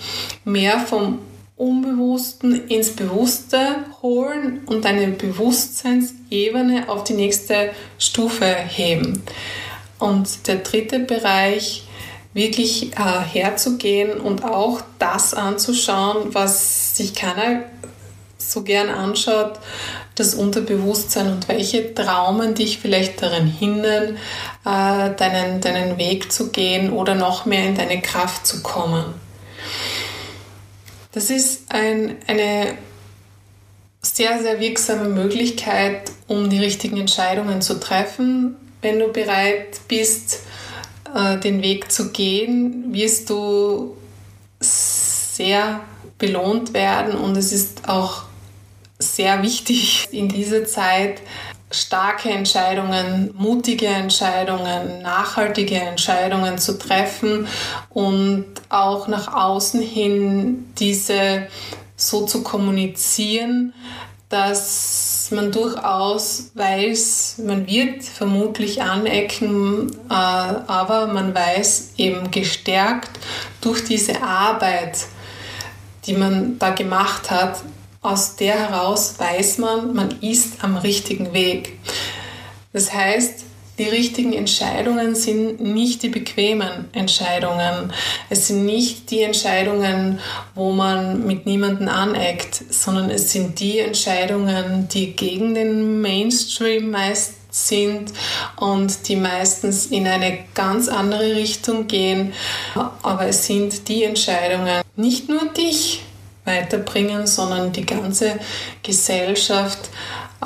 mehr 0.44 0.80
vom 0.80 1.20
Unbewussten 1.56 2.68
ins 2.68 2.96
Bewusste 2.96 3.86
holen 4.02 4.62
und 4.66 4.86
deine 4.86 5.08
Bewusstseinsebene 5.10 6.90
auf 6.90 7.04
die 7.04 7.14
nächste 7.14 7.72
Stufe 8.00 8.46
heben. 8.46 9.24
Und 10.00 10.48
der 10.48 10.58
dritte 10.58 11.00
Bereich, 11.00 11.84
wirklich 12.34 12.94
äh, 12.94 13.22
herzugehen 13.32 14.20
und 14.20 14.44
auch 14.44 14.82
das 15.00 15.34
anzuschauen, 15.34 16.34
was 16.34 16.98
sich 16.98 17.14
keiner 17.14 17.64
so 18.38 18.64
gern 18.64 18.90
anschaut, 18.90 19.60
das 20.16 20.36
Unterbewusstsein 20.36 21.32
und 21.32 21.48
welche 21.48 21.94
Traumen 21.94 22.54
dich 22.56 22.78
vielleicht 22.80 23.22
daran 23.22 23.48
hindern, 23.48 24.18
äh, 24.66 25.16
deinen, 25.16 25.62
deinen 25.62 25.98
Weg 25.98 26.32
zu 26.32 26.50
gehen 26.50 26.92
oder 26.92 27.16
noch 27.16 27.46
mehr 27.46 27.66
in 27.66 27.76
deine 27.76 28.02
Kraft 28.02 28.46
zu 28.46 28.62
kommen. 28.62 29.23
Das 31.14 31.30
ist 31.30 31.72
ein, 31.72 32.18
eine 32.28 32.78
sehr, 34.02 34.42
sehr 34.42 34.60
wirksame 34.60 35.10
Möglichkeit, 35.10 36.12
um 36.28 36.50
die 36.50 36.60
richtigen 36.60 36.98
Entscheidungen 36.98 37.62
zu 37.62 37.80
treffen, 37.80 38.56
wenn 38.82 39.00
du 39.00 39.08
bereit 39.08 39.80
bist, 39.88 40.40
äh, 41.16 41.38
den 41.38 41.62
Weg 41.62 41.92
zu 41.92 42.12
gehen, 42.12 42.94
wirst 42.94 43.30
du 43.30 43.96
sehr 44.60 45.82
belohnt 46.18 46.74
werden 46.74 47.16
und 47.16 47.38
es 47.38 47.54
ist 47.54 47.88
auch 47.88 48.24
sehr 49.00 49.42
wichtig 49.44 50.08
in 50.12 50.30
dieser 50.30 50.66
Zeit 50.66 51.22
starke 51.74 52.30
Entscheidungen, 52.30 53.34
mutige 53.36 53.88
Entscheidungen, 53.88 55.02
nachhaltige 55.02 55.76
Entscheidungen 55.76 56.58
zu 56.58 56.78
treffen 56.78 57.48
und 57.90 58.46
auch 58.70 59.08
nach 59.08 59.34
außen 59.34 59.82
hin 59.82 60.72
diese 60.78 61.48
so 61.96 62.26
zu 62.26 62.44
kommunizieren, 62.44 63.74
dass 64.30 65.30
man 65.32 65.52
durchaus 65.52 66.52
weiß, 66.54 67.42
man 67.46 67.68
wird 67.68 68.04
vermutlich 68.04 68.82
anecken, 68.82 69.92
äh, 70.10 70.14
aber 70.14 71.08
man 71.08 71.34
weiß 71.34 71.94
eben 71.98 72.30
gestärkt 72.30 73.10
durch 73.62 73.84
diese 73.84 74.22
Arbeit, 74.22 75.06
die 76.06 76.14
man 76.14 76.60
da 76.60 76.72
gemacht 76.72 77.32
hat, 77.32 77.62
aus 78.04 78.36
der 78.36 78.70
heraus 78.70 79.16
weiß 79.18 79.58
man, 79.58 79.94
man 79.94 80.22
ist 80.22 80.64
am 80.64 80.78
richtigen 80.78 81.34
Weg. 81.34 81.80
Das 82.74 82.94
heißt, 82.94 83.46
die 83.80 83.86
richtigen 83.86 84.34
Entscheidungen 84.34 85.16
sind 85.16 85.60
nicht 85.60 86.04
die 86.04 86.10
bequemen 86.10 86.90
Entscheidungen. 86.94 87.92
Es 88.30 88.48
sind 88.48 88.66
nicht 88.66 89.10
die 89.10 89.24
Entscheidungen, 89.24 90.20
wo 90.54 90.72
man 90.72 91.26
mit 91.26 91.48
niemandem 91.48 91.88
aneckt, 91.88 92.62
sondern 92.70 93.10
es 93.10 93.32
sind 93.32 93.60
die 93.60 93.80
Entscheidungen, 93.80 94.88
die 94.90 95.16
gegen 95.16 95.56
den 95.56 96.02
Mainstream 96.02 96.92
meist 96.92 97.34
sind 97.50 98.14
und 98.58 99.08
die 99.08 99.16
meistens 99.16 99.88
in 99.88 100.08
eine 100.08 100.40
ganz 100.54 100.88
andere 100.88 101.36
Richtung 101.36 101.88
gehen. 101.88 102.34
Aber 103.02 103.28
es 103.28 103.48
sind 103.48 103.88
die 103.88 104.04
Entscheidungen, 104.04 104.84
nicht 104.96 105.30
nur 105.30 105.46
dich 105.46 106.02
weiterbringen, 106.46 107.28
sondern 107.28 107.72
die 107.72 107.86
ganze 107.86 108.40
Gesellschaft 108.82 109.90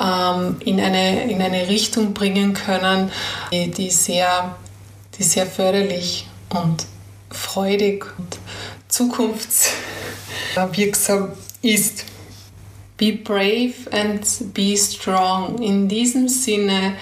ähm, 0.00 0.56
in, 0.60 0.78
eine, 0.80 1.28
in 1.30 1.42
eine 1.42 1.68
Richtung 1.68 2.14
bringen 2.14 2.54
können, 2.54 3.10
die, 3.52 3.70
die, 3.70 3.90
sehr, 3.90 4.56
die 5.18 5.22
sehr 5.22 5.44
förderlich 5.46 6.26
und 6.50 6.86
freudig 7.30 8.06
und 8.18 8.38
zukunftswirksam 8.88 11.32
ist. 11.62 12.04
Be 12.96 13.12
brave 13.12 13.74
and 13.92 14.26
be 14.54 14.76
strong. 14.76 15.62
In 15.62 15.88
diesem 15.88 16.28
Sinne, 16.28 16.94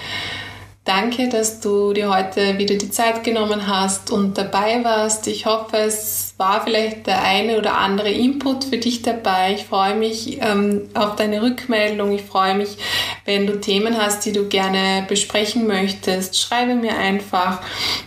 danke, 0.83 1.29
dass 1.29 1.59
du 1.59 1.93
dir 1.93 2.09
heute 2.09 2.59
wieder 2.59 2.75
die 2.75 2.91
Zeit 2.91 3.23
genommen 3.23 3.65
hast 3.67 4.11
und 4.11 4.37
dabei 4.37 4.83
warst. 4.83 5.25
Ich 5.27 5.47
hoffe, 5.47 5.77
es 5.77 6.26
war 6.37 6.61
vielleicht 6.63 7.07
der 7.07 7.23
eine 7.23 7.57
oder 7.57 7.77
andere 7.79 8.11
Input 8.11 8.65
für 8.65 8.77
dich 8.77 9.01
dabei. 9.01 9.55
Ich 9.55 9.65
freue 9.65 9.95
mich 9.95 10.39
ähm, 10.39 10.83
auf 10.93 11.15
deine 11.15 11.41
Rückmeldung. 11.41 12.11
Ich 12.11 12.21
freue 12.21 12.53
mich, 12.53 12.77
wenn 13.25 13.47
du 13.47 13.59
Themen 13.59 13.97
hast, 13.97 14.23
die 14.25 14.33
du 14.33 14.47
gerne 14.47 15.03
besprechen 15.07 15.65
möchtest. 15.65 16.39
Schreibe 16.39 16.75
mir 16.75 16.95
einfach. 16.95 17.61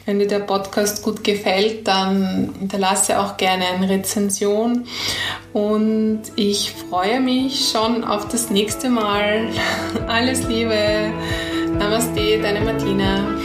Wenn 0.06 0.20
dir 0.20 0.28
der 0.28 0.38
Podcast 0.38 1.02
gut 1.02 1.24
gefällt, 1.24 1.88
dann 1.88 2.54
hinterlasse 2.60 3.18
auch 3.18 3.36
gerne 3.36 3.66
eine 3.66 3.88
Rezension. 3.88 4.86
Und 5.52 6.22
ich 6.36 6.72
freue 6.88 7.20
mich 7.20 7.70
schon 7.72 8.04
auf 8.04 8.28
das 8.28 8.48
nächste 8.48 8.90
Mal. 8.90 9.48
Alles 10.06 10.44
Liebe. 10.44 11.12
Namaste, 11.76 12.40
deine 12.40 12.60
Martina. 12.60 13.38